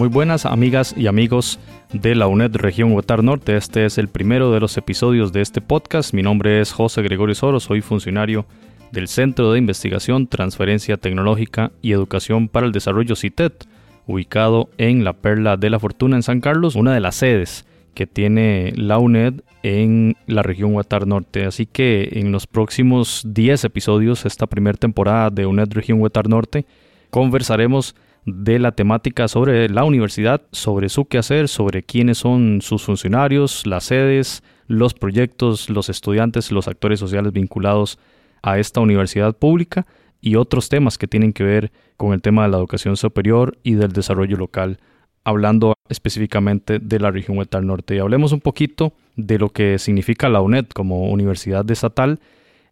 [0.00, 1.58] Muy buenas amigas y amigos
[1.92, 3.54] de la UNED Región Huetar Norte.
[3.58, 6.14] Este es el primero de los episodios de este podcast.
[6.14, 8.46] Mi nombre es José Gregorio Soro, soy funcionario
[8.92, 13.66] del Centro de Investigación, Transferencia Tecnológica y Educación para el Desarrollo CITET,
[14.06, 18.06] ubicado en la Perla de la Fortuna en San Carlos, una de las sedes que
[18.06, 21.44] tiene la UNED en la región Huetar Norte.
[21.44, 26.64] Así que en los próximos 10 episodios, esta primera temporada de UNED Región Huetar Norte,
[27.10, 27.94] conversaremos
[28.26, 33.84] de la temática sobre la universidad, sobre su quehacer, sobre quiénes son sus funcionarios, las
[33.84, 37.98] sedes, los proyectos, los estudiantes, los actores sociales vinculados
[38.42, 39.86] a esta universidad pública
[40.20, 43.74] y otros temas que tienen que ver con el tema de la educación superior y
[43.74, 44.78] del desarrollo local,
[45.24, 47.96] hablando específicamente de la región Huetar Norte.
[47.96, 52.20] Y hablemos un poquito de lo que significa la UNED como universidad estatal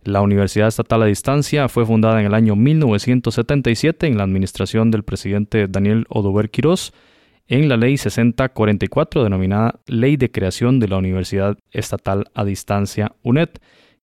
[0.02, 5.02] la Universidad Estatal a Distancia fue fundada en el año 1977 en la administración del
[5.02, 6.92] presidente Daniel Odover Quirós
[7.48, 13.48] en la Ley 6044 denominada Ley de Creación de la Universidad Estatal a Distancia UNED,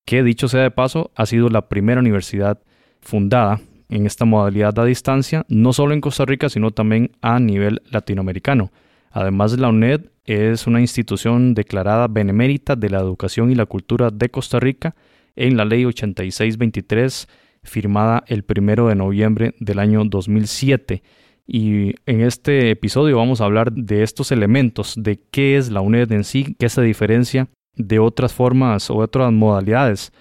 [0.04, 2.60] que dicho sea de paso ha sido la primera universidad
[3.00, 7.82] fundada en esta modalidad a distancia, no solo en Costa Rica, sino también a nivel
[7.90, 8.72] latinoamericano.
[9.10, 14.28] Además, la UNED es una institución declarada benemérita de la educación y la cultura de
[14.28, 14.96] Costa Rica,
[15.36, 17.28] en la Ley 8623
[17.62, 21.02] firmada el primero de noviembre del año 2007.
[21.46, 26.10] Y en este episodio vamos a hablar de estos elementos, de qué es la UNED
[26.12, 30.12] en sí, qué se diferencia de otras formas o otras modalidades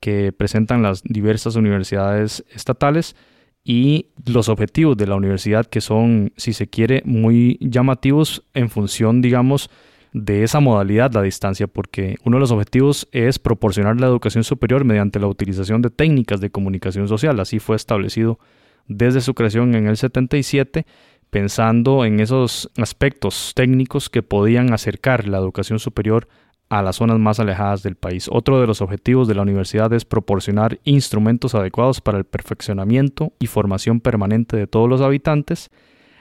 [0.00, 3.16] que presentan las diversas universidades estatales
[3.64, 9.20] y los objetivos de la universidad que son, si se quiere, muy llamativos en función,
[9.20, 9.70] digamos,
[10.12, 14.84] de esa modalidad la distancia, porque uno de los objetivos es proporcionar la educación superior
[14.84, 17.38] mediante la utilización de técnicas de comunicación social.
[17.40, 18.38] Así fue establecido
[18.86, 20.86] desde su creación en el 77,
[21.30, 26.26] pensando en esos aspectos técnicos que podían acercar la educación superior
[26.70, 28.28] a las zonas más alejadas del país.
[28.30, 33.46] Otro de los objetivos de la universidad es proporcionar instrumentos adecuados para el perfeccionamiento y
[33.46, 35.70] formación permanente de todos los habitantes,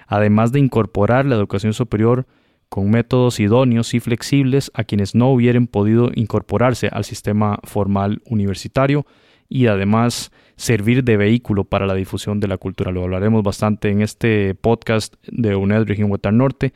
[0.08, 2.26] además de incorporar la educación superior
[2.69, 9.05] con métodos idóneos y flexibles a quienes no hubieran podido incorporarse al sistema formal universitario
[9.50, 12.91] y además servir de vehículo para la difusión de la cultura.
[12.91, 16.73] Lo hablaremos bastante en este podcast de UNED Región Huetar Norte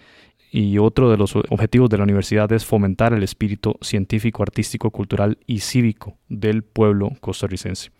[0.51, 5.37] y otro de los objetivos de la universidad es fomentar el espíritu científico, artístico, cultural
[5.47, 7.91] y cívico del pueblo costarricense.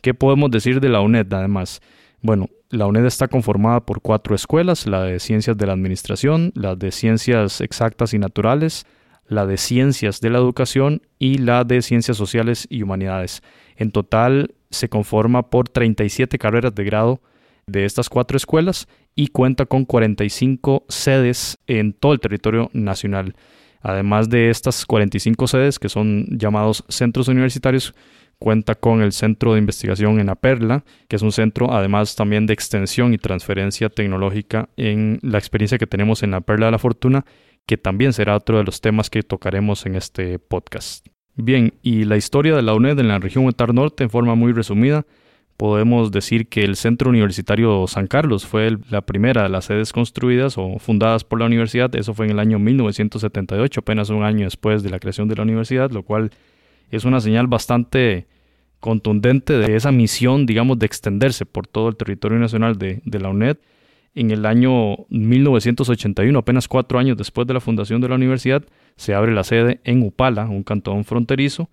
[0.00, 1.80] ¿Qué podemos decir de la UNED además?
[2.24, 6.74] Bueno, la UNED está conformada por cuatro escuelas, la de Ciencias de la Administración, la
[6.74, 8.86] de Ciencias Exactas y Naturales,
[9.26, 13.42] la de Ciencias de la Educación y la de Ciencias Sociales y Humanidades.
[13.76, 17.20] En total se conforma por 37 carreras de grado
[17.66, 23.36] de estas cuatro escuelas y cuenta con 45 sedes en todo el territorio nacional.
[23.82, 27.92] Además de estas 45 sedes, que son llamados centros universitarios,
[28.38, 32.46] Cuenta con el Centro de Investigación en la Perla, que es un centro además también
[32.46, 36.78] de extensión y transferencia tecnológica en la experiencia que tenemos en la Perla de la
[36.78, 37.24] Fortuna,
[37.66, 41.06] que también será otro de los temas que tocaremos en este podcast.
[41.36, 44.52] Bien, y la historia de la UNED en la región Huetar Norte en forma muy
[44.52, 45.04] resumida,
[45.56, 50.58] podemos decir que el Centro Universitario San Carlos fue la primera de las sedes construidas
[50.58, 51.94] o fundadas por la universidad.
[51.96, 55.42] Eso fue en el año 1978, apenas un año después de la creación de la
[55.42, 56.30] universidad, lo cual
[56.96, 58.26] es una señal bastante
[58.80, 63.56] contundente de esa misión, digamos, de extenderse por todo el territorio nacional de, la UNED.
[64.14, 68.62] En el año 1981, apenas cuatro años después de la fundación de la universidad,
[68.96, 71.70] se abre la sede en Upala, un cantón fronterizo.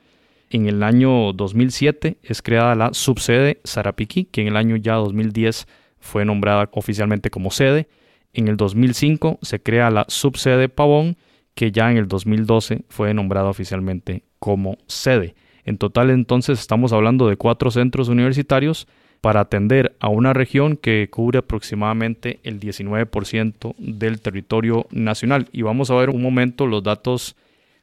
[0.49, 5.67] En el año 2007 es creada la subsede Sarapiquí, que en el año ya 2010
[5.99, 7.89] fue nombrada oficialmente como sede.
[8.33, 11.17] En el 2005 se crea la subsede Pavón,
[11.55, 15.35] que ya en el 2012 fue nombrada oficialmente como sede.
[15.65, 18.87] En total entonces estamos hablando de cuatro centros universitarios
[19.21, 25.47] para atender a una región que cubre aproximadamente el 19% del territorio nacional.
[25.51, 27.35] Y vamos a ver un momento los datos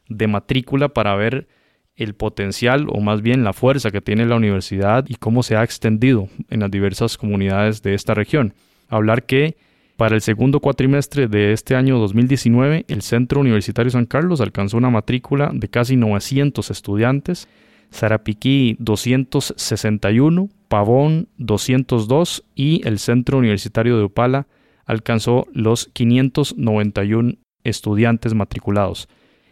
[0.09, 1.47] de matrícula para ver
[1.95, 5.63] el potencial o más bien la fuerza que tiene la universidad y cómo se ha
[5.63, 8.53] extendido en las diversas comunidades de esta región.
[8.89, 9.57] Hablar que
[9.99, 14.91] para el segundo cuatrimestre de este año 2019, el Centro Universitario San Carlos alcanzó una
[14.91, 17.49] matrícula de casi 900 estudiantes
[17.91, 24.47] Sarapiquí 261, Pavón 202 y el Centro Universitario de Upala
[24.85, 27.35] alcanzó los 591
[27.65, 29.09] estudiantes matriculados,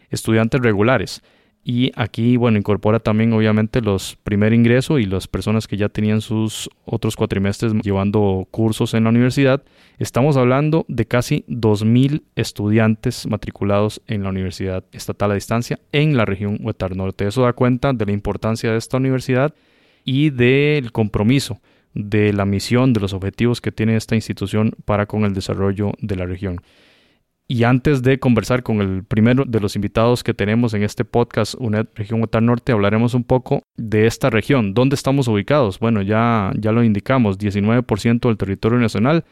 [0.09, 1.23] estudiantes regulares.
[1.69, 6.21] Y aquí, bueno, incorpora también obviamente los primer ingreso y las personas que ya tenían
[6.21, 9.61] sus otros cuatrimestres llevando cursos en la universidad.
[9.99, 16.23] Estamos hablando de casi 2.000 estudiantes matriculados en la Universidad Estatal a Distancia en la
[16.23, 17.27] región Huetar Norte.
[17.27, 19.53] Eso da cuenta de la importancia de esta universidad
[20.05, 21.59] y del compromiso
[21.93, 26.15] de la misión, de los objetivos que tiene esta institución para con el desarrollo de
[26.15, 26.61] la región.
[27.49, 31.55] Y antes de conversar con el primero de los invitados que tenemos en este podcast,
[31.57, 34.73] UNED Región Huetar Norte, hablaremos un poco de esta región.
[34.73, 35.79] ¿Dónde estamos ubicados?
[35.79, 39.23] Bueno, ya, ya lo indicamos, 19% del territorio nacional.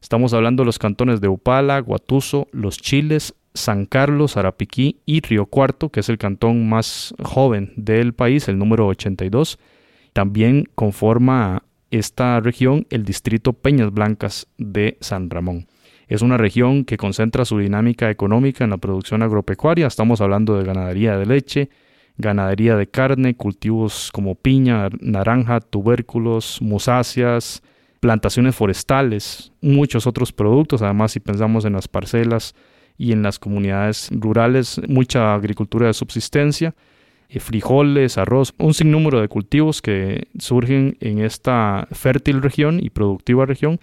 [0.00, 5.44] Estamos hablando de los cantones de Upala, Guatuso, Los Chiles, San Carlos, Arapiquí y Río
[5.44, 9.58] Cuarto, que es el cantón más joven del país, el número 82.
[10.14, 15.66] También conforma esta región el distrito Peñas Blancas de San Ramón.
[16.08, 19.86] Es una región que concentra su dinámica económica en la producción agropecuaria.
[19.86, 21.68] Estamos hablando de ganadería de leche,
[22.16, 27.62] ganadería de carne, cultivos como piña, naranja, tubérculos, musáceas,
[28.00, 30.80] plantaciones forestales, muchos otros productos.
[30.80, 32.54] Además, si pensamos en las parcelas
[32.96, 36.74] y en las comunidades rurales, mucha agricultura de subsistencia,
[37.28, 43.44] eh, frijoles, arroz, un sinnúmero de cultivos que surgen en esta fértil región y productiva
[43.44, 43.78] región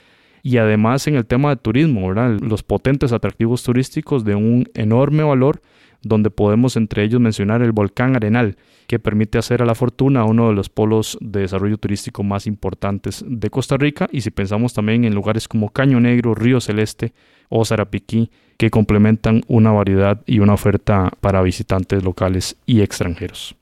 [0.45, 5.59] y además en el tema de turismo, los potentes atractivos turísticos de un enorme valor
[6.03, 8.56] donde podemos entre ellos mencionar el volcán Arenal,
[8.86, 13.25] que permite hacer a la fortuna uno de los polos de desarrollo turístico más importantes
[13.27, 17.13] de Costa Rica, y si pensamos también en lugares como Caño Negro, Río Celeste
[17.50, 23.56] o Zarapiquí, que complementan una variedad y una oferta para visitantes locales y extranjeros.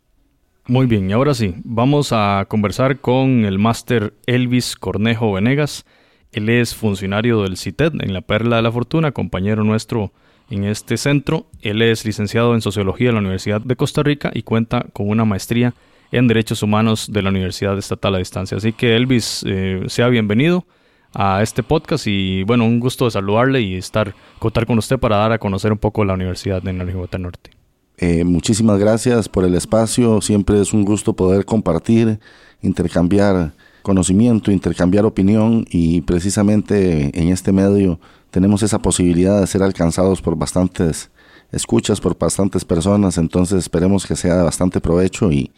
[0.67, 5.85] Muy bien, y ahora sí, vamos a conversar con el máster Elvis Cornejo Venegas,
[6.33, 10.11] él es funcionario del CITED en la Perla de la Fortuna, compañero nuestro
[10.49, 11.45] en este centro.
[11.61, 15.25] Él es licenciado en Sociología de la Universidad de Costa Rica y cuenta con una
[15.25, 15.73] maestría
[16.11, 18.57] en Derechos Humanos de la Universidad Estatal a Distancia.
[18.57, 20.65] Así que Elvis, eh, sea bienvenido
[21.13, 25.17] a este podcast y bueno, un gusto de saludarle y estar contar con usted para
[25.17, 26.85] dar a conocer un poco la universidad en la
[27.19, 27.51] Norte.
[27.97, 32.19] Eh, muchísimas gracias por el espacio, siempre es un gusto poder compartir,
[32.61, 33.53] intercambiar
[33.83, 37.99] conocimiento, intercambiar opinión y precisamente en este medio
[38.31, 41.11] tenemos esa posibilidad de ser alcanzados por bastantes
[41.51, 45.51] escuchas, por bastantes personas, entonces esperemos que sea de bastante provecho y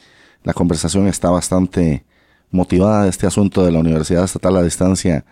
[0.44, 2.06] la conversación está bastante
[2.52, 3.08] motivada.
[3.08, 5.26] Este asunto de la Universidad Estatal a Distancia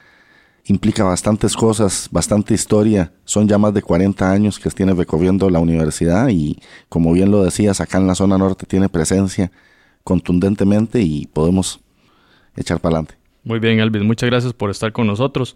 [0.66, 3.12] implica bastantes cosas, bastante historia.
[3.26, 6.60] Son ya más de 40 años que tiene recorriendo la universidad y
[6.90, 9.52] como bien lo decías, acá en la zona norte tiene presencia
[10.04, 11.82] contundentemente y podemos
[12.56, 13.16] echar para adelante.
[13.44, 15.56] Muy bien, Elvis, muchas gracias por estar con nosotros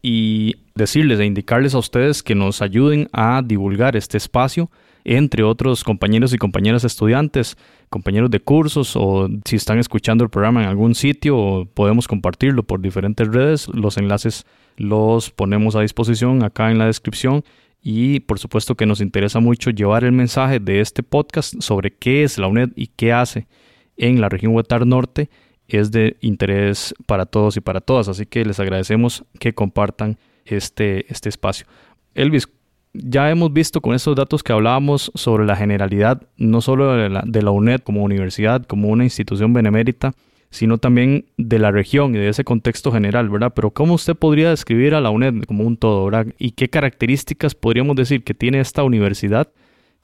[0.00, 4.70] y decirles e indicarles a ustedes que nos ayuden a divulgar este espacio
[5.04, 7.56] entre otros compañeros y compañeras estudiantes,
[7.88, 12.80] compañeros de cursos o si están escuchando el programa en algún sitio podemos compartirlo por
[12.80, 13.68] diferentes redes.
[13.68, 14.44] Los enlaces
[14.76, 17.42] los ponemos a disposición acá en la descripción
[17.82, 22.22] y por supuesto que nos interesa mucho llevar el mensaje de este podcast sobre qué
[22.22, 23.46] es la UNED y qué hace
[23.96, 25.30] en la región Huetar Norte
[25.68, 28.08] es de interés para todos y para todas.
[28.08, 31.66] Así que les agradecemos que compartan este, este espacio.
[32.14, 32.48] Elvis,
[32.94, 37.22] ya hemos visto con estos datos que hablábamos sobre la generalidad, no solo de la,
[37.26, 40.14] de la UNED como universidad, como una institución benemérita,
[40.50, 43.52] sino también de la región y de ese contexto general, ¿verdad?
[43.54, 46.26] Pero ¿cómo usted podría describir a la UNED como un todo, ¿verdad?
[46.38, 49.48] ¿Y qué características podríamos decir que tiene esta universidad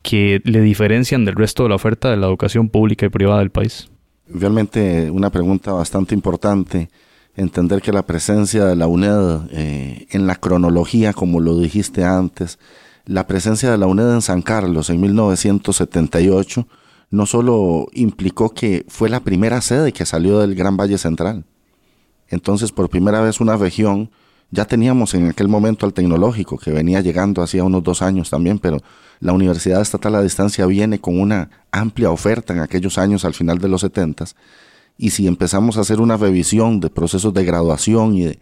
[0.02, 3.50] que le diferencian del resto de la oferta de la educación pública y privada del
[3.50, 3.90] país?
[4.28, 6.90] Realmente una pregunta bastante importante.
[7.36, 12.58] Entender que la presencia de la UNED eh, en la cronología, como lo dijiste antes,
[13.06, 16.66] la presencia de la UNED en San Carlos en 1978
[17.10, 21.44] no solo implicó que fue la primera sede que salió del Gran Valle Central.
[22.28, 24.10] Entonces, por primera vez una región,
[24.50, 28.58] ya teníamos en aquel momento al tecnológico, que venía llegando hacía unos dos años también,
[28.58, 28.78] pero
[29.24, 33.56] la Universidad Estatal a Distancia viene con una amplia oferta en aquellos años al final
[33.56, 34.26] de los 70
[34.98, 38.38] y si empezamos a hacer una revisión de procesos de graduación y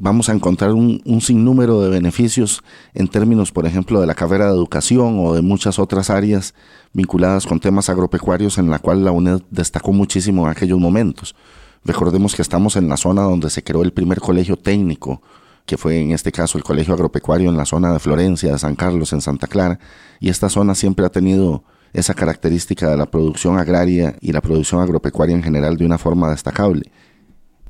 [0.00, 4.46] vamos a encontrar un, un, sinnúmero de beneficios en términos, por ejemplo, de la carrera
[4.46, 6.54] de educación o de muchas otras áreas
[6.94, 11.36] vinculadas con temas agropecuarios en la cual la UNED destacó muchísimo en aquellos momentos.
[11.84, 15.20] Recordemos que estamos en la zona donde se creó el primer colegio técnico
[15.66, 18.76] que fue en este caso el Colegio Agropecuario en la zona de Florencia, de San
[18.76, 19.78] Carlos, en Santa Clara,
[20.20, 24.80] y esta zona siempre ha tenido esa característica de la producción agraria y la producción
[24.80, 26.90] agropecuaria en general de una forma destacable.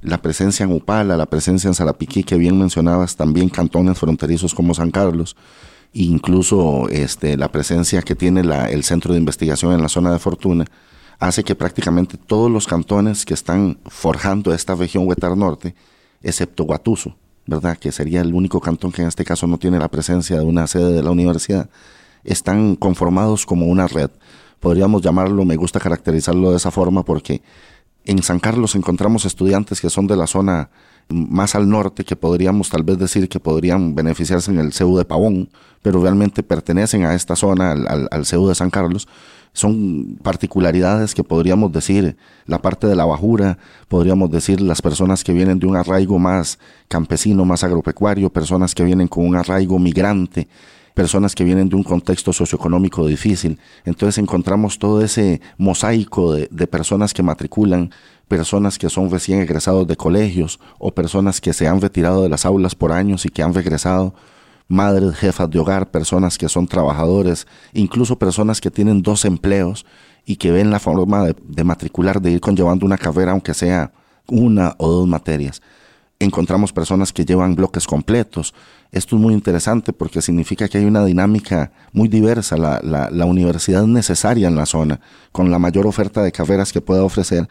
[0.02, 4.74] La presencia en Upala, la presencia en Zarapiquí, que bien mencionabas, también cantones fronterizos como
[4.74, 5.36] San Carlos,
[5.92, 10.66] incluso este, la presencia que tiene el centro de investigación en la zona de Fortuna,
[11.18, 15.74] hace que prácticamente todos los cantones que están forjando esta región Huetar Norte,
[16.22, 17.76] excepto Guatuso, ¿verdad?
[17.78, 20.66] que sería el único cantón que en este caso no tiene la presencia de una
[20.66, 21.68] sede de la universidad,
[22.24, 24.10] están conformados como una red.
[24.60, 27.42] Podríamos llamarlo, me gusta caracterizarlo de esa forma porque
[28.04, 30.70] en San Carlos encontramos estudiantes que son de la zona
[31.08, 35.04] más al norte, que podríamos tal vez decir que podrían beneficiarse en el CEU de
[35.04, 35.50] Pavón,
[35.82, 39.06] pero realmente pertenecen a esta zona, al, al, CEU de San Carlos.
[39.56, 43.56] Son particularidades que podríamos decir la parte de la bajura,
[43.88, 46.58] podríamos decir las personas que vienen de un arraigo más
[46.88, 50.46] campesino, más agropecuario, personas que vienen con un arraigo migrante,
[50.92, 53.58] personas que vienen de un contexto socioeconómico difícil.
[53.86, 57.90] Entonces encontramos todo ese mosaico de, de personas que matriculan,
[58.28, 62.44] personas que son recién egresados de colegios o personas que se han retirado de las
[62.44, 64.12] aulas por años y que han regresado,
[64.68, 69.87] madres, jefas de hogar, personas que son trabajadores, incluso personas que tienen dos empleos
[70.25, 73.92] y que ven la forma de, matricular, de ir conllevando una carrera, aunque sea
[74.26, 75.62] una o dos materias
[76.18, 78.54] encontramos personas que llevan bloques completos.
[78.90, 82.56] Esto es muy interesante porque significa que hay una dinámica muy diversa.
[82.56, 85.00] La, la, universidad es necesaria en la zona,
[85.32, 87.49] con la mayor oferta de carreras que pueda ofrecer,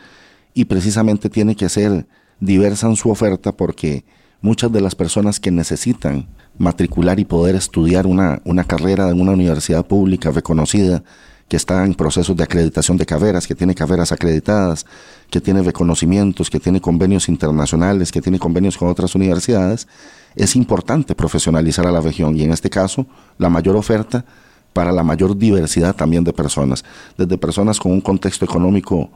[0.53, 2.07] y precisamente tiene que ser
[2.39, 4.03] diversa en su oferta porque
[4.41, 9.31] muchas de las personas que necesitan matricular y poder estudiar una, una carrera en una
[9.31, 11.03] universidad pública reconocida,
[11.47, 14.85] que está en procesos de acreditación de carreras, que tiene carreras acreditadas,
[15.29, 19.87] que tiene reconocimientos, que tiene convenios internacionales, que tiene convenios con otras universidades,
[20.35, 23.05] es importante profesionalizar a la región y en este caso
[23.37, 24.25] la mayor oferta
[24.73, 26.83] para la mayor diversidad también de personas,
[27.17, 29.09] desde personas con un contexto económico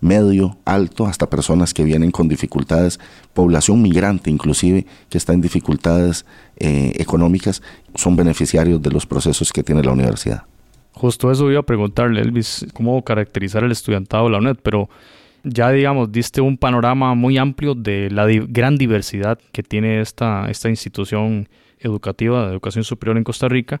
[0.00, 2.98] medio, alto, hasta personas que vienen con dificultades,
[3.34, 6.26] población migrante inclusive, que está en dificultades
[6.64, 7.60] eh, económicas,
[7.96, 10.44] son beneficiarios de los procesos que tiene la universidad.
[10.92, 14.88] Justo eso iba a preguntarle, Elvis, cómo caracterizar el estudiantado de la UNED, pero
[15.42, 20.68] ya digamos, diste un panorama muy amplio de la gran diversidad que tiene esta, esta
[20.68, 21.48] institución
[21.80, 23.80] educativa de educación superior en Costa Rica.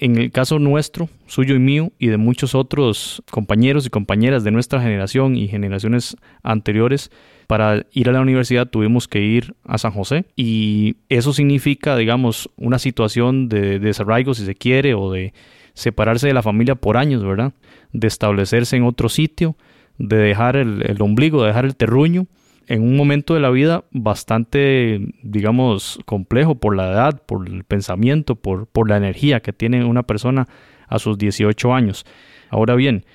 [0.00, 4.52] En el caso nuestro, suyo y mío, y de muchos otros compañeros y compañeras de
[4.52, 7.10] nuestra generación y generaciones anteriores,
[7.48, 12.50] para ir a la universidad tuvimos que ir a San José y eso significa, digamos,
[12.56, 15.32] una situación de desarraigo, si se quiere, o de
[15.72, 17.54] separarse de la familia por años, ¿verdad?
[17.92, 19.56] De establecerse en otro sitio,
[19.96, 22.26] de dejar el, ombligo, de dejar el terruño,
[22.68, 28.36] en un momento de la vida bastante, digamos, complejo por la edad, por el pensamiento,
[28.36, 30.46] por, por la energía que tiene una persona
[30.86, 32.04] a sus 18 años.
[32.50, 33.06] Ahora bien,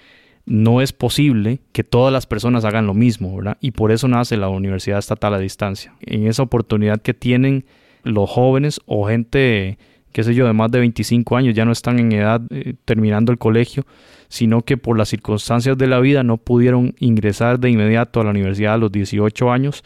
[0.45, 3.57] no es posible que todas las personas hagan lo mismo, ¿verdad?
[3.61, 5.93] Y por eso nace la Universidad Estatal a Distancia.
[6.01, 7.65] En esa oportunidad que tienen
[8.03, 9.77] los jóvenes o gente
[10.13, 13.31] qué sé yo, de más de 25 años, ya no están en edad eh, terminando
[13.31, 13.85] el colegio,
[14.29, 18.29] sino que por las circunstancias de la vida no pudieron ingresar de inmediato a la
[18.29, 19.83] universidad a los 18 años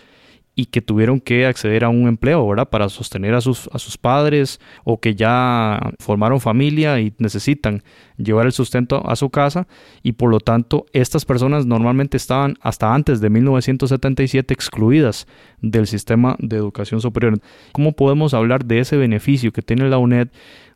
[0.59, 2.67] y que tuvieron que acceder a un empleo, ¿verdad?
[2.67, 7.83] Para sostener a sus, a sus padres o que ya formaron familia y necesitan
[8.17, 9.67] llevar el sustento a su casa
[10.01, 15.27] y por lo tanto estas personas normalmente estaban hasta antes de 1977 excluidas
[15.61, 17.39] del sistema de educación superior.
[17.71, 20.29] ¿Cómo podemos hablar de ese beneficio que tiene la UNED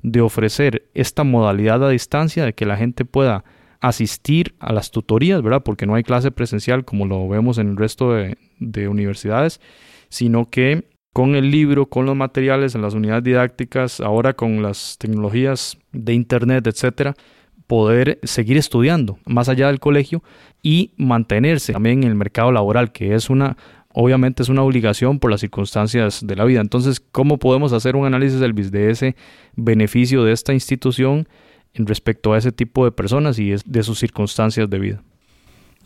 [0.03, 3.43] de ofrecer esta modalidad a distancia de que la gente pueda
[3.81, 5.63] asistir a las tutorías, ¿verdad?
[5.63, 9.59] Porque no hay clase presencial como lo vemos en el resto de, universidades,
[10.07, 14.97] sino que con el libro, con los materiales en las unidades didácticas, ahora con las
[14.97, 17.15] tecnologías de Internet, etcétera,
[17.65, 20.23] poder seguir estudiando más allá del colegio
[20.61, 23.57] y mantenerse también en el mercado laboral, que es una,
[23.93, 26.61] obviamente es una obligación por las circunstancias de la vida.
[26.61, 29.15] Entonces, ¿cómo podemos hacer un análisis del de ese
[29.55, 31.27] beneficio de esta institución
[31.73, 35.03] en respecto a ese tipo de personas y de sus circunstancias de vida.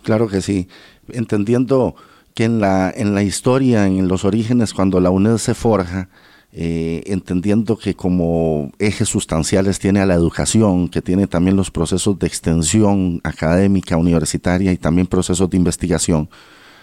[0.04, 0.68] Claro que sí,
[1.10, 1.96] entendiendo
[2.34, 6.10] que en la, en la historia, en los orígenes, cuando la UNED se forja,
[6.52, 12.18] eh, entendiendo que como ejes sustanciales tiene a la educación, que tiene también los procesos
[12.18, 16.30] de extensión académica, universitaria y también procesos de investigación,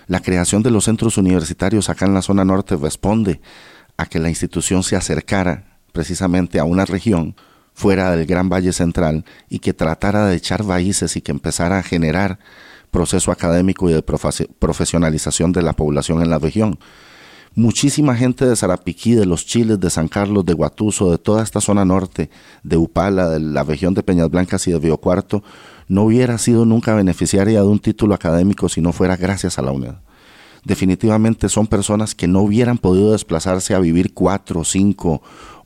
[0.09, 3.41] la creación de los centros universitarios acá en la zona norte responde
[3.97, 7.35] a que la institución se acercara precisamente a una región
[7.75, 11.83] fuera del Gran Valle Central y que tratara de echar raíces y que empezara a
[11.83, 12.39] generar
[12.91, 16.79] proceso académico y de profesionalización de la población en la región.
[17.55, 21.61] Muchísima gente de Zarapiquí, de los Chiles, de San Carlos, de Guatuso, de toda esta
[21.61, 22.31] zona norte,
[22.63, 25.43] de Upala, de la región de Peñas Blancas y de Río Cuarto,
[25.87, 29.73] no hubiera sido nunca beneficiaria de un título académico si no fuera gracias a la
[29.73, 29.95] UNED.
[30.65, 35.21] Definitivamente son personas que no hubieran podido desplazarse a vivir cuatro, cinco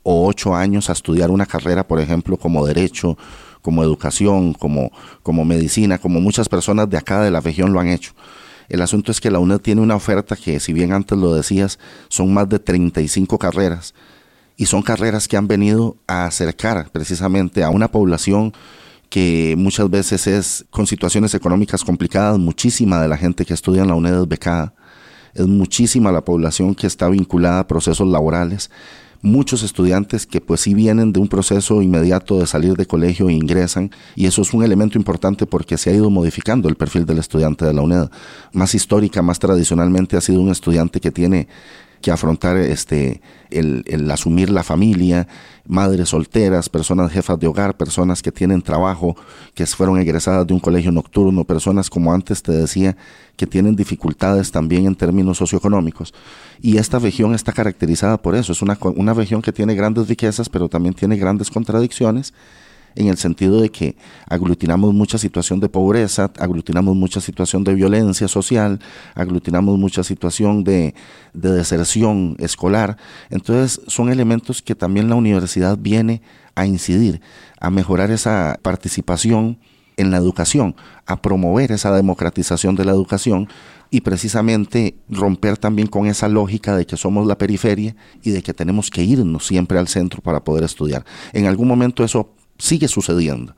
[0.09, 3.17] o ocho años a estudiar una carrera, por ejemplo, como derecho,
[3.61, 4.89] como educación, como,
[5.21, 8.13] como medicina, como muchas personas de acá de la región lo han hecho.
[8.69, 11.77] El asunto es que la UNED tiene una oferta que, si bien antes lo decías,
[12.07, 13.93] son más de 35 carreras
[14.55, 18.53] y son carreras que han venido a acercar precisamente a una población
[19.09, 23.89] que muchas veces es con situaciones económicas complicadas, muchísima de la gente que estudia en
[23.89, 24.73] la UNED es becada,
[25.33, 28.71] es muchísima la población que está vinculada a procesos laborales,
[29.21, 33.33] muchos estudiantes que pues sí vienen de un proceso inmediato de salir de colegio e
[33.33, 37.19] ingresan y eso es un elemento importante porque se ha ido modificando el perfil del
[37.19, 38.09] estudiante de la UNED.
[38.53, 41.47] Más histórica, más tradicionalmente ha sido un estudiante que tiene
[42.01, 45.27] que afrontar este el, asumir la familia,
[45.65, 49.15] madres solteras, personas jefas de hogar, personas que tienen trabajo,
[49.53, 52.97] que fueron egresadas de un colegio nocturno, personas como antes te decía,
[53.35, 56.13] que tienen dificultades también en términos socioeconómicos.
[56.61, 60.49] Y esta región está caracterizada por eso, es una, una región que tiene grandes riquezas,
[60.49, 62.33] pero también tiene grandes contradicciones
[62.97, 63.95] en el sentido de que
[64.27, 68.79] aglutinamos mucha situación de pobreza, aglutinamos mucha situación de violencia social,
[69.13, 70.95] aglutinamos mucha situación de,
[71.33, 72.97] deserción escolar.
[73.29, 76.21] Entonces son elementos que también la universidad viene
[76.55, 77.21] a incidir,
[77.59, 79.59] a mejorar esa participación
[79.97, 80.75] en la educación,
[81.05, 83.47] a promover esa democratización de la educación
[83.89, 88.53] y precisamente romper también con esa lógica de que somos la periferia y de que
[88.53, 91.05] tenemos que irnos siempre al centro para poder estudiar.
[91.33, 93.55] En algún momento eso sigue sucediendo.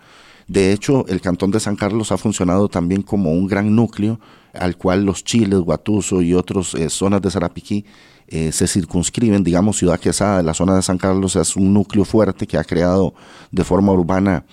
[0.48, 4.20] De hecho, el Cantón de San Carlos ha funcionado también como un gran núcleo
[4.54, 7.86] al cual los chiles, Guatuso y otras eh, zonas de Sarapiquí
[8.28, 9.44] eh, se circunscriben.
[9.44, 13.14] Digamos, Ciudad Quesada, la zona de San Carlos es un núcleo fuerte que ha creado
[13.52, 14.46] de forma urbana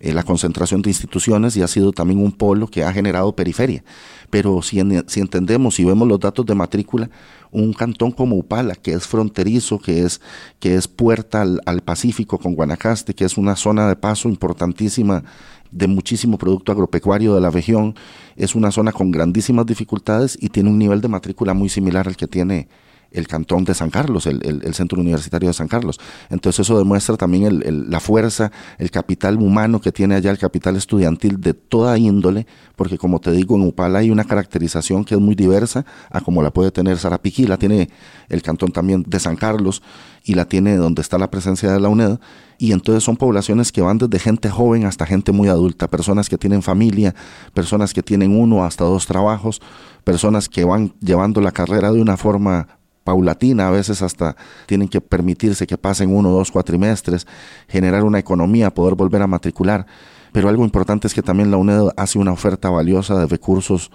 [0.00, 3.84] eh, la concentración de instituciones y ha sido también un polo que ha generado periferia.
[4.30, 7.10] Pero si, si entendemos y vemos los datos de matrícula,
[7.54, 10.20] un cantón como Upala, que es fronterizo, que es,
[10.58, 15.24] que es puerta al, al Pacífico con Guanacaste, que es una zona de paso importantísima
[15.70, 17.94] de muchísimo producto agropecuario de la región,
[18.36, 22.16] es una zona con grandísimas dificultades y tiene un nivel de matrícula muy similar al
[22.16, 22.68] que tiene
[23.14, 26.00] el cantón de San Carlos, el, centro universitario de San Carlos.
[26.30, 31.40] Entonces eso demuestra también la fuerza, el capital humano que tiene allá, el capital estudiantil
[31.40, 32.46] de toda índole,
[32.76, 36.42] porque como te digo, en Upala hay una caracterización que es muy diversa a como
[36.42, 37.88] la puede tener Sarapiquí, la tiene
[38.28, 39.80] el cantón también de San Carlos
[40.24, 42.18] y la tiene donde está la presencia de la UNED.
[42.58, 46.38] Y entonces son poblaciones que van desde gente joven hasta gente muy adulta, personas que
[46.38, 47.14] tienen familia,
[47.52, 49.60] personas que tienen uno hasta dos trabajos,
[50.02, 52.68] personas que van llevando la carrera de una forma
[53.04, 54.34] paulatina, a veces hasta
[54.66, 57.26] tienen que permitirse que pasen uno, dos cuatrimestres,
[57.68, 59.86] generar una economía, poder volver a matricular.
[60.32, 63.92] Pero algo importante es que también la UNED hace una oferta valiosa de recursos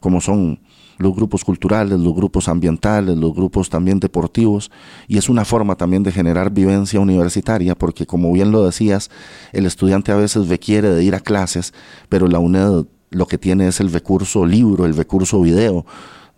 [0.00, 0.60] como son
[0.98, 4.70] los grupos culturales, los grupos ambientales, los grupos también deportivos,
[5.06, 9.10] y es una forma también de generar vivencia universitaria, porque como bien lo decías,
[9.52, 11.72] el estudiante a veces requiere de ir a clases,
[12.08, 15.86] pero la UNED lo que tiene es el recurso libro, el recurso video,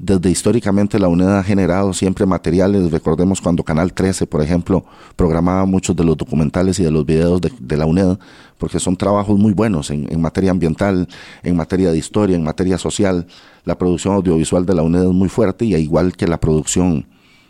[0.02, 4.82] desde históricamente la UNED ha generado siempre materiales, recordemos cuando Canal 13, por ejemplo,
[5.14, 8.16] programaba muchos de los documentales y de los videos de, la UNED,
[8.56, 11.06] porque son trabajos muy buenos en, materia ambiental,
[11.42, 13.26] en materia de historia, en materia social.
[13.66, 17.06] La producción audiovisual de la UNED es muy fuerte y igual que la producción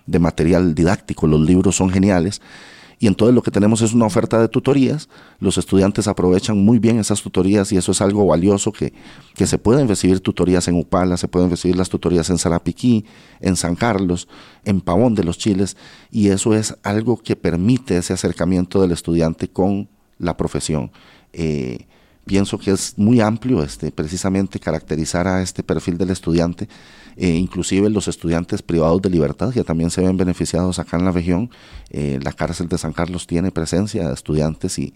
[0.07, 2.43] de material didáctico, los libros son geniales
[3.03, 5.09] y entonces lo que tenemos es una oferta de tutorías.
[5.39, 8.93] Los estudiantes aprovechan muy bien esas tutorías y eso es algo valioso que,
[9.35, 13.07] que se pueden recibir tutorías en Upala, se pueden recibir las tutorías en Sarapiquí,
[13.41, 14.29] en San Carlos,
[14.67, 15.79] en Pavón de los Chiles
[16.11, 20.93] y eso es algo que permite ese acercamiento del estudiante con la profesión.
[21.33, 21.87] Eh,
[22.27, 26.69] pienso que es muy amplio este, precisamente caracterizar a este perfil del estudiante
[27.17, 31.13] eh, inclusive los estudiantes privados de libertad que también se ven beneficiados acá en la
[31.13, 31.51] región.
[31.91, 34.95] Eh, la cárcel de San Carlos tiene presencia de estudiantes y,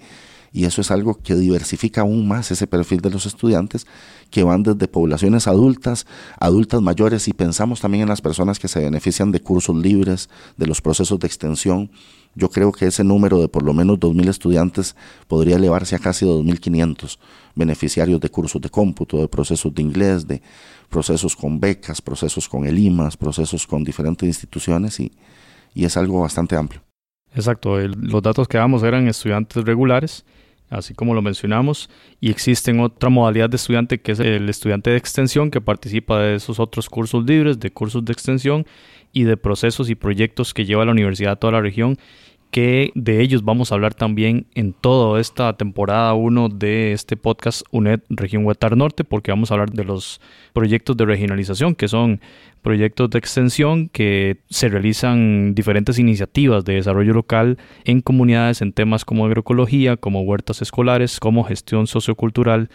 [0.55, 3.89] y eso es algo que diversifica aún más ese perfil de los estudiantes
[4.31, 6.07] que van desde poblaciones adultas,
[6.39, 10.69] adultas mayores y pensamos también en las personas que se benefician de cursos libres, de
[10.69, 11.91] los procesos de extensión.
[12.37, 14.95] Yo creo que ese número de por lo menos 2.000 estudiantes
[15.27, 17.19] podría elevarse a casi 2.500
[17.57, 20.41] beneficiarios de cursos de cómputo, de procesos de inglés, de
[20.89, 25.11] procesos con becas, procesos con el IMAS, procesos con diferentes instituciones y,
[25.75, 26.81] y es algo bastante amplio.
[27.35, 30.25] Exacto, los datos que damos eran estudiantes regulares,
[30.71, 34.97] así como lo mencionamos, y existen otra modalidad de estudiante que es el estudiante de
[34.97, 38.67] extensión que participa de esos otros cursos libres, de cursos de extensión
[39.13, 41.99] y de procesos y proyectos que lleva la universidad a toda la región
[42.55, 47.63] que de ellos vamos a hablar también en toda esta temporada 1 de este podcast
[47.73, 50.21] UNED Región Huetar Norte, porque vamos a hablar de los
[50.53, 52.21] proyectos de regionalización, que son
[52.63, 59.05] proyectos de extensión que se realizan diferentes iniciativas de desarrollo local en comunidades en temas
[59.05, 62.71] como agroecología, como huertas escolares, como gestión sociocultural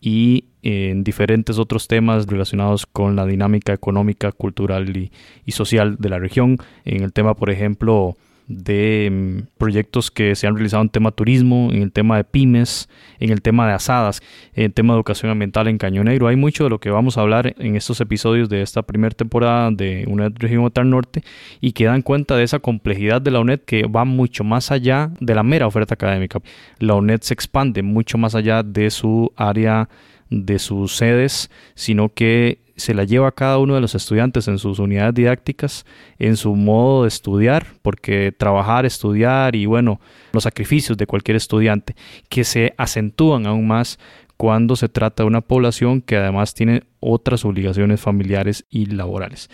[0.00, 5.12] y en diferentes otros temas relacionados con la dinámica económica, cultural y,
[5.46, 6.56] y social de la región.
[6.84, 8.16] En el tema, por ejemplo,
[8.50, 12.88] de mm, proyectos que se han realizado en tema turismo, en el tema de pymes,
[13.20, 14.22] en el tema de asadas,
[14.54, 16.26] en el tema de educación ambiental en Cañón Negro.
[16.26, 19.70] Hay mucho de lo que vamos a hablar en estos episodios de esta primera temporada
[19.70, 21.22] de UNED Región Otar Norte
[21.60, 25.12] y que dan cuenta de esa complejidad de la UNED que va mucho más allá
[25.20, 26.40] de la mera oferta académica.
[26.80, 29.88] La UNED se expande mucho más allá de su área
[30.28, 34.58] de sus sedes, sino que se la lleva a cada uno de los estudiantes en
[34.58, 35.86] sus unidades didácticas,
[36.18, 40.00] en su modo de estudiar, porque trabajar, estudiar y bueno,
[40.32, 41.94] los sacrificios de cualquier estudiante
[42.28, 43.98] que se acentúan aún más
[44.36, 49.50] cuando se trata de una población que además tiene otras obligaciones familiares y laborales.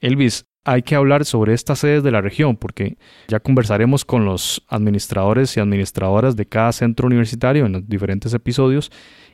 [0.00, 2.96] Elvis, hay que hablar sobre estas sedes de la región porque
[3.28, 8.90] ya conversaremos con los administradores y administradoras de cada centro universitario en los diferentes episodios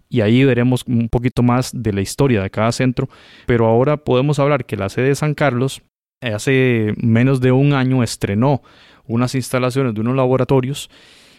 [0.08, 3.08] y ahí veremos un poquito más de la historia de cada centro.
[3.46, 5.82] Pero ahora podemos hablar que la sede de San Carlos
[6.20, 8.62] eh, hace menos de un año estrenó
[9.06, 10.90] unas instalaciones de unos laboratorios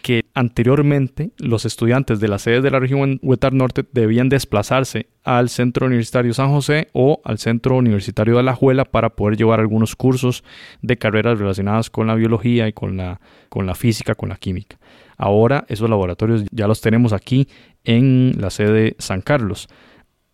[0.02, 5.48] que anteriormente los estudiantes de la sede de la región Huetar Norte debían desplazarse al
[5.48, 9.96] Centro Universitario San José o al Centro Universitario de La Juela para poder llevar algunos
[9.96, 10.44] cursos
[10.82, 14.78] de carreras relacionadas con la biología y con la, con la física, con la química.
[15.18, 17.48] Ahora esos laboratorios ya los tenemos aquí
[17.84, 19.68] en la sede San Carlos.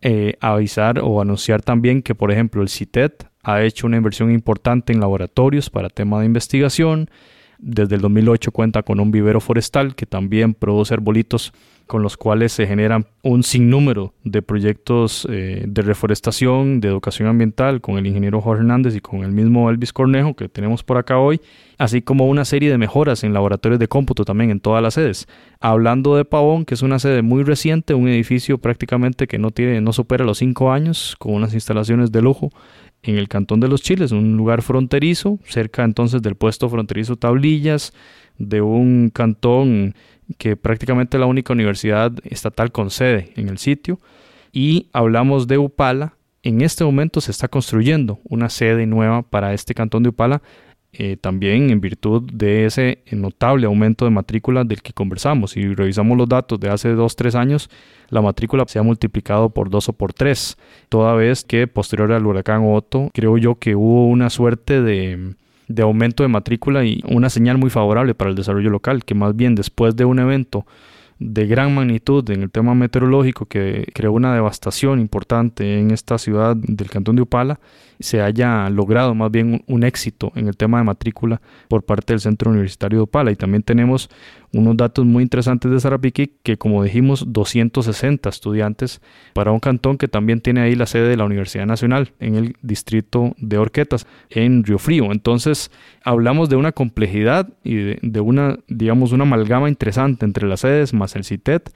[0.02, 4.92] Eh, avisar o anunciar también que, por ejemplo, el CITET ha hecho una inversión importante
[4.92, 7.08] en laboratorios para tema de investigación.
[7.58, 11.54] Desde el 2008 cuenta con un vivero forestal que también produce arbolitos
[11.86, 17.80] con los cuales se generan un sinnúmero de proyectos eh, de reforestación, de educación ambiental,
[17.80, 21.18] con el ingeniero Jorge Hernández y con el mismo Elvis Cornejo que tenemos por acá
[21.18, 21.40] hoy,
[21.78, 25.26] así como una serie de mejoras en laboratorios de cómputo también en todas las sedes.
[25.60, 29.80] Hablando de Pavón, que es una sede muy reciente, un edificio prácticamente que no, tiene,
[29.80, 32.50] no supera los cinco años, con unas instalaciones de lujo,
[33.02, 37.92] en el Cantón de los Chiles, un lugar fronterizo, cerca entonces del puesto fronterizo Tablillas,
[38.38, 39.94] de un cantón
[40.38, 44.00] que prácticamente la única universidad estatal con sede en el sitio.
[44.52, 46.14] Y hablamos de Upala.
[46.42, 50.42] En este momento se está construyendo una sede nueva para este cantón de Upala,
[50.92, 55.52] eh, también en virtud de ese notable aumento de matrícula del que conversamos.
[55.52, 57.68] Si revisamos los datos de hace dos, tres años,
[58.10, 60.56] la matrícula se ha multiplicado por dos o por tres,
[60.88, 65.34] toda vez que posterior al huracán Otto, creo yo que hubo una suerte de
[65.68, 69.34] de aumento de matrícula y una señal muy favorable para el desarrollo local, que más
[69.36, 70.66] bien después de un evento
[71.18, 76.56] de gran magnitud en el tema meteorológico que creó una devastación importante en esta ciudad
[76.56, 77.60] del cantón de Upala,
[78.00, 82.20] se haya logrado más bien un, éxito en el tema de matrícula por parte del
[82.20, 83.30] Centro Universitario de Upala.
[83.30, 84.08] Y también tenemos
[84.52, 89.00] unos datos muy interesantes de Sarapiquí, que como dijimos, 260 estudiantes
[89.34, 92.56] para un cantón que también tiene ahí la sede de la Universidad Nacional en el
[92.62, 95.12] distrito de Orquetas, en Río Frío.
[95.12, 95.70] Entonces,
[96.02, 101.16] hablamos de una complejidad y de, una, digamos, una amalgama interesante entre las sedes más
[101.16, 101.70] el CITET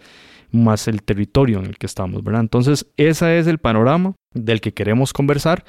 [0.50, 2.40] más el territorio en el que estamos, ¿verdad?
[2.40, 5.64] Entonces, ese es el panorama del que queremos conversar.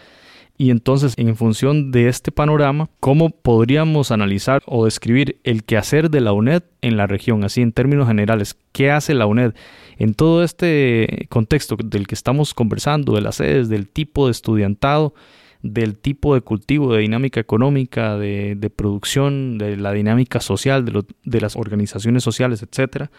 [0.61, 6.19] Y entonces, en función de este panorama, ¿cómo podríamos analizar o describir el quehacer de
[6.19, 7.45] la UNED en la región?
[7.45, 9.53] Así, en términos generales, ¿qué hace la UNED
[9.99, 15.13] en todo este contexto del que estamos conversando, de las sedes, del tipo de estudiantado,
[15.61, 21.39] del tipo de cultivo, de dinámica económica, de, producción, de la dinámica social, de, de
[21.39, 23.11] las organizaciones sociales, etcétera?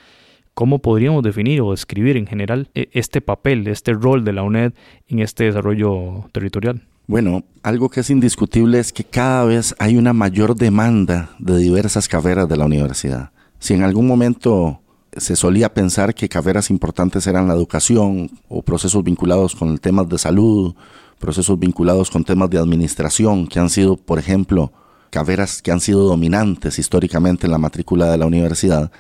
[0.53, 4.75] ¿Cómo podríamos definir o describir en general e, este papel, este rol de la UNED
[5.09, 6.83] en este desarrollo territorial?
[7.11, 12.07] Bueno, algo que es indiscutible es que cada vez hay una mayor demanda de diversas
[12.07, 13.33] carreras de la universidad.
[13.59, 14.81] Si en algún momento
[15.17, 20.19] se solía pensar que carreras importantes eran la educación o procesos vinculados con temas de
[20.19, 20.77] salud,
[21.19, 24.73] procesos vinculados con temas de administración, que han sido, por ejemplo,
[25.11, 28.93] carreras que han sido dominantes históricamente en la matrícula de la universidad,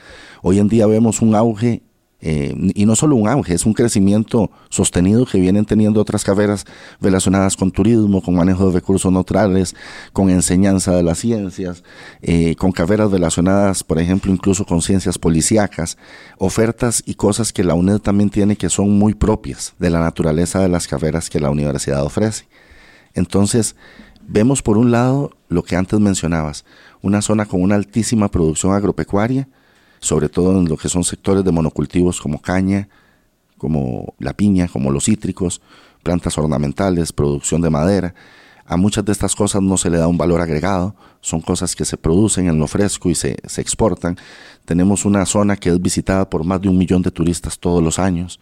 [0.42, 1.84] hoy en día vemos un auge
[2.22, 6.66] eh, y no solo un auge, es un crecimiento sostenido que vienen teniendo otras carreras
[7.00, 9.74] relacionadas con turismo, con manejo de recursos naturales,
[10.12, 11.82] con enseñanza de las ciencias,
[12.20, 15.96] eh, con carreras relacionadas, por ejemplo, incluso con ciencias policíacas,
[16.38, 20.60] ofertas y cosas que la UNED también tiene que son muy propias de la naturaleza
[20.60, 22.46] de las carreras que la universidad ofrece.
[23.14, 23.76] Entonces,
[24.26, 26.64] vemos por un lado lo que antes mencionabas,
[27.02, 29.48] una zona con una altísima producción agropecuaria,
[30.00, 32.88] sobre todo en lo que son sectores de monocultivos como caña,
[33.58, 35.60] como la piña, como los cítricos,
[36.02, 38.14] plantas ornamentales, producción de madera.
[38.64, 41.84] A muchas de estas cosas no se le da un valor agregado, son cosas que
[41.84, 44.16] se producen en lo fresco y se, se exportan.
[44.64, 47.98] Tenemos una zona que es visitada por más de un millón de turistas todos los
[47.98, 48.40] años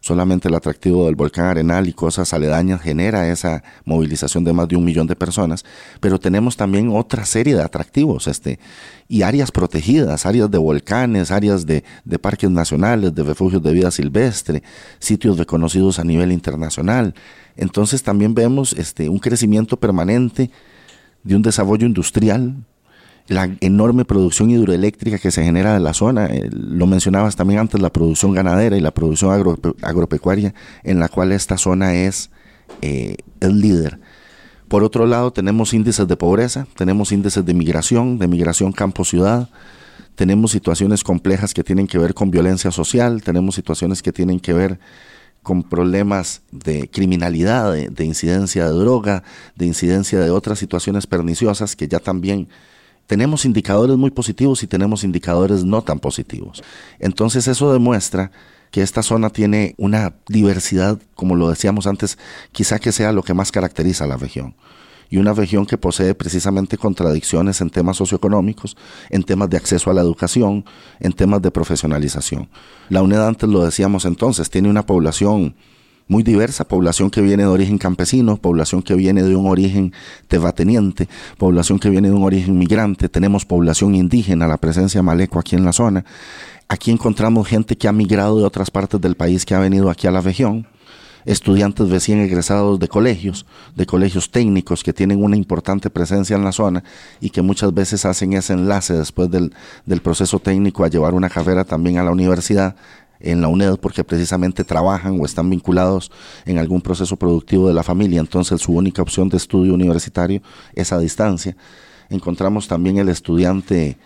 [0.00, 4.76] Solamente el atractivo del volcán Arenal y cosas aledañas genera esa movilización de más de
[4.76, 5.64] un millón de personas,
[6.00, 8.60] pero tenemos también otra serie de atractivos este,
[9.08, 13.90] y áreas protegidas, áreas de volcanes, áreas de, de parques nacionales, de refugios de vida
[13.90, 14.62] silvestre,
[15.00, 17.14] sitios reconocidos a nivel internacional.
[17.56, 20.50] Entonces también vemos este, un crecimiento permanente
[21.24, 22.54] de un desarrollo industrial
[23.28, 26.26] la enorme producción hidroeléctrica que se genera en la zona.
[26.26, 29.30] Eh, lo mencionabas también antes, la producción ganadera y la producción
[29.82, 32.30] agropecuaria, en la cual esta zona es
[32.80, 34.00] eh, el líder.
[34.68, 39.48] Por otro lado, tenemos índices de pobreza, tenemos índices de migración, de migración campo-ciudad,
[40.14, 44.52] tenemos situaciones complejas que tienen que ver con violencia social, tenemos situaciones que tienen que
[44.52, 44.78] ver
[45.42, 49.22] con problemas de criminalidad, de incidencia de droga,
[49.54, 52.48] de incidencia de otras situaciones perniciosas que ya también
[53.08, 56.62] tenemos indicadores muy positivos y tenemos indicadores no tan positivos.
[57.00, 58.30] Entonces eso demuestra
[58.70, 62.18] que esta zona tiene una diversidad, como lo decíamos antes,
[62.52, 64.54] quizá que sea lo que más caracteriza a la región.
[65.08, 68.76] Y una región que posee precisamente contradicciones en temas socioeconómicos,
[69.08, 70.66] en temas de acceso a la educación,
[71.00, 72.50] en temas de profesionalización.
[72.90, 75.56] La UNED antes lo decíamos entonces, tiene una población
[76.08, 79.92] muy diversa, población que viene de origen campesino, población que viene de un origen
[80.26, 85.54] terrateniente, población que viene de un origen migrante, tenemos población indígena, la presencia maleco aquí
[85.54, 86.04] en la zona.
[86.66, 90.06] Aquí encontramos gente que ha migrado de otras partes del país, que ha venido aquí
[90.06, 90.66] a la región,
[91.24, 93.44] estudiantes recién egresados de colegios,
[93.76, 96.84] de colegios técnicos que tienen una importante presencia en la zona
[97.20, 99.52] y que muchas veces hacen ese enlace después del,
[99.84, 102.76] del proceso técnico a llevar una carrera también a la universidad
[103.20, 106.10] en la UNED porque precisamente trabajan o están vinculados
[106.44, 110.42] en algún proceso productivo de la familia, entonces su única opción de estudio universitario
[110.74, 111.56] es a distancia.
[112.10, 113.98] Encontramos también el estudiante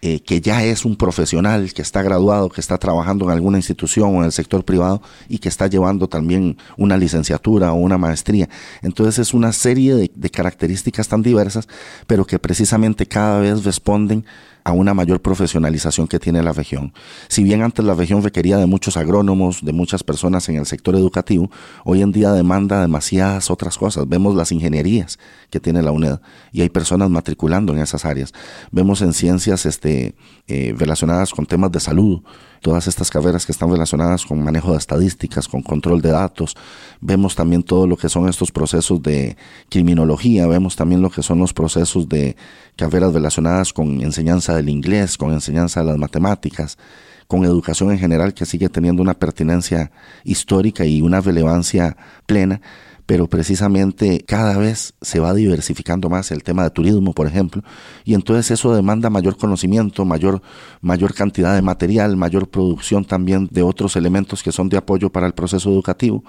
[0.00, 4.14] eh, que ya es un profesional, que está graduado, que está trabajando en alguna institución
[4.14, 8.48] o en el sector privado y que está llevando también una licenciatura o una maestría.
[8.82, 11.66] Entonces es una serie de, de características tan diversas,
[12.06, 14.24] pero que precisamente cada vez responden
[14.68, 16.92] a una mayor profesionalización que tiene la región.
[17.28, 20.94] Si bien antes la región requería de muchos agrónomos, de muchas personas en el sector
[20.94, 21.50] educativo,
[21.84, 24.06] hoy en día demanda demasiadas otras cosas.
[24.06, 26.18] Vemos las ingenierías que tiene la UNED
[26.52, 28.34] y hay personas matriculando en esas áreas.
[28.70, 30.14] Vemos en ciencias este,
[30.48, 32.20] eh, relacionadas con temas de salud,
[32.60, 36.54] todas estas carreras que están relacionadas con manejo de estadísticas, con control de datos.
[37.00, 39.38] Vemos también todo lo que son estos procesos de
[39.70, 42.36] criminología, vemos también lo que son los procesos de
[42.78, 46.78] carreras relacionadas con enseñanza del inglés, con enseñanza de las matemáticas,
[47.26, 49.90] con educación en general que sigue teniendo una pertinencia
[50.24, 52.62] histórica y una relevancia plena
[53.08, 57.62] pero precisamente cada vez se va diversificando más el tema de turismo, por ejemplo,
[58.04, 60.42] y entonces eso demanda mayor conocimiento, mayor,
[60.82, 65.26] mayor cantidad de material, mayor producción también de otros elementos que son de apoyo para
[65.26, 66.22] el proceso educativo.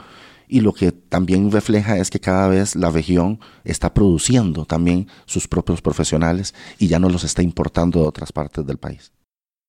[0.52, 5.48] Y lo que también refleja es que cada vez la región está produciendo también sus
[5.48, 9.14] propios profesionales y ya no los está importando de otras partes del país.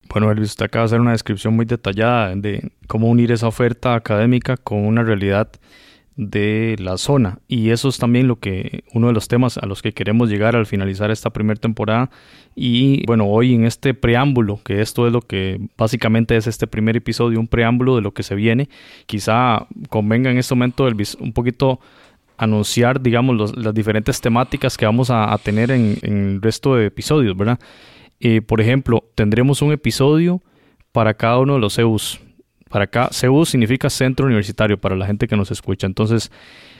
[0.09, 3.93] Bueno, Elvis, usted acaba de hacer una descripción muy detallada de cómo unir esa oferta
[3.93, 5.51] académica con una realidad
[6.15, 7.39] de la zona.
[7.47, 10.55] Y eso es también lo que uno de los temas a los que queremos llegar
[10.55, 12.09] al finalizar esta primera temporada.
[12.55, 16.97] Y bueno hoy en este preámbulo que esto es lo que básicamente es este primer
[16.97, 18.67] episodio un preámbulo de lo que se viene
[19.05, 20.85] quizá convenga en este momento
[21.19, 21.79] un poquito
[22.37, 27.57] anunciar digamos las diferentes temáticas que vamos a, tener en, el resto de episodios verdad
[28.19, 30.41] eh, por ejemplo tendremos un episodio
[30.91, 32.19] para cada uno de los EUs
[32.71, 35.85] para acá, CEU significa Centro Universitario para la gente que nos escucha.
[35.85, 36.31] Entonces,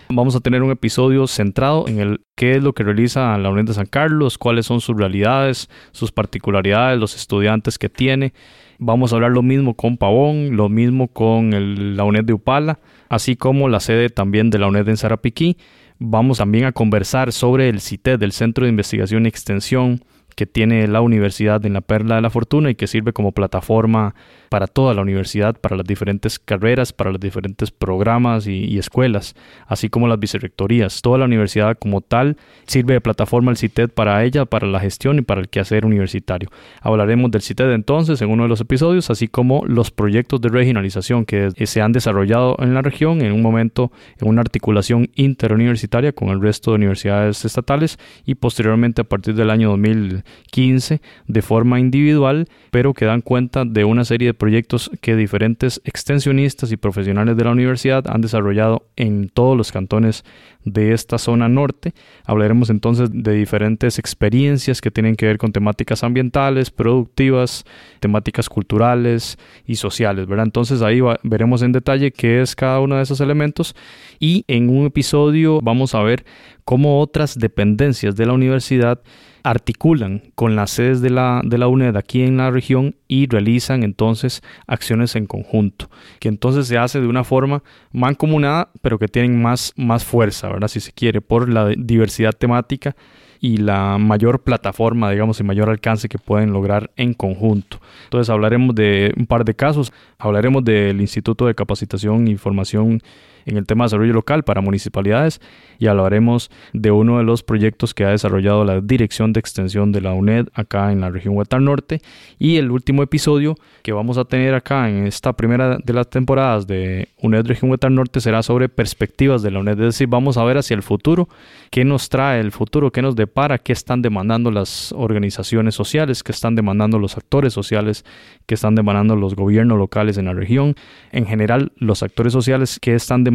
[0.10, 3.66] vamos a tener un episodio centrado en el qué es lo que realiza la UNED
[3.66, 8.34] de San Carlos, cuáles son sus realidades, sus particularidades, los estudiantes que tiene.
[8.80, 13.36] Vamos a hablar lo mismo con Pavón, lo mismo con la UNED de Upala, así
[13.36, 15.58] como la sede también de la UNED en Sarapiquí.
[16.00, 20.02] Vamos también a conversar sobre el CITED, del Centro de Investigación y Extensión
[20.42, 24.16] que tiene la universidad en la Perla de la Fortuna y que sirve como plataforma
[24.50, 29.36] para toda la universidad, para las diferentes carreras, para los diferentes programas y, escuelas,
[29.68, 31.04] así como las vicerrectorías.
[31.04, 35.20] Toda la universidad como tal sirve de plataforma al CITED para ella, para la gestión
[35.20, 36.50] y para el quehacer universitario.
[36.82, 41.24] Hablaremos del CITED entonces en uno de los episodios, así como los proyectos de regionalización
[41.24, 46.30] que se han desarrollado en la región en un momento en una articulación interuniversitaria con
[46.30, 51.80] el resto de universidades estatales y posteriormente a partir del año 2000 15 de forma
[51.80, 57.38] individual, pero que dan cuenta de una serie de proyectos que diferentes extensionistas y profesionales
[57.38, 60.24] de la universidad han desarrollado en todos los cantones
[60.66, 61.94] de esta zona norte.
[62.26, 67.66] Hablaremos entonces de diferentes experiencias que tienen que ver con temáticas ambientales, productivas,
[68.00, 70.46] temáticas culturales y sociales, ¿verdad?
[70.46, 73.76] Entonces ahí veremos en detalle qué es cada uno de esos elementos
[74.20, 76.26] y en un episodio vamos a ver
[76.64, 79.02] cómo otras dependencias de la universidad
[79.44, 83.84] articulan con las sedes de la, de la UNED aquí en la región y realizan
[83.84, 89.42] entonces acciones en conjunto, que entonces se hace de una forma mancomunada, pero que tienen
[89.42, 90.68] más, más fuerza, ¿verdad?
[90.68, 92.96] Si se quiere, por la diversidad temática
[93.40, 97.82] y la mayor plataforma, digamos, y mayor alcance que pueden lograr en conjunto.
[98.04, 103.02] Entonces hablaremos de un par de casos, hablaremos del Instituto de Capacitación y Formación
[103.46, 105.42] en el tema de desarrollo local para municipalidades
[105.80, 110.02] y hablaremos de uno de los proyectos que ha desarrollado la Dirección de Extensión de
[110.02, 112.02] la UNED acá en la región Huetar Norte.
[112.38, 116.68] Y el último episodio que vamos a tener acá en esta primera de las temporadas
[116.68, 120.44] de UNED Región Huetar Norte será sobre perspectivas de la UNED, es decir, vamos a
[120.44, 121.28] ver hacia el futuro,
[121.72, 126.32] qué nos trae el futuro, qué nos depara, qué están demandando las organizaciones sociales, qué
[126.32, 128.06] están demandando los actores sociales,
[128.46, 130.76] qué están demandando los gobiernos locales en la región,
[131.12, 133.31] en general los actores sociales, qué están demandando,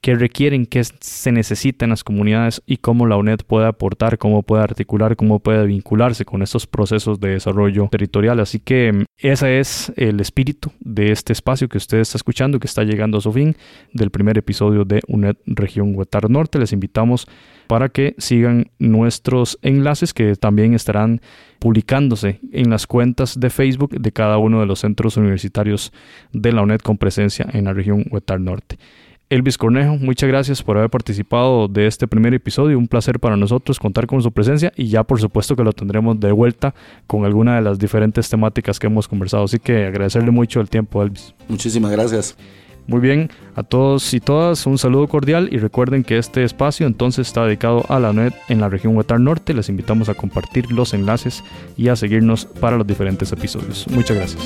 [0.00, 4.42] qué requieren, qué se necesita en las comunidades y cómo la UNED puede aportar, cómo
[4.42, 8.40] puede articular, cómo puede vincularse con estos procesos de desarrollo territorial.
[8.40, 12.66] Así que mm, ese es el espíritu de este espacio que usted está escuchando, que
[12.66, 13.56] está llegando a su fin,
[13.92, 16.58] del primer episodio de UNED Región Huetar Norte.
[16.58, 17.26] Les invitamos
[17.66, 21.20] para que sigan nuestros enlaces que también estarán
[21.60, 25.92] publicándose en las cuentas de Facebook de cada uno de los centros universitarios
[26.32, 28.78] de la UNED con presencia en la región Huetar Norte.
[29.30, 32.76] Elvis Cornejo, muchas gracias por haber participado de este primer episodio.
[32.76, 36.18] Un placer para nosotros contar con su presencia y ya por supuesto que lo tendremos
[36.18, 36.74] de vuelta
[37.06, 39.44] con alguna de las diferentes temáticas que hemos conversado.
[39.44, 41.32] Así que agradecerle mucho el tiempo, Elvis.
[41.48, 42.36] Muchísimas gracias.
[42.88, 47.28] Muy bien, a todos y todas un saludo cordial y recuerden que este espacio entonces
[47.28, 49.54] está dedicado a la NET en la región Huetar Norte.
[49.54, 51.44] Les invitamos a compartir los enlaces
[51.76, 53.86] y a seguirnos para los diferentes episodios.
[53.90, 54.42] Muchas gracias.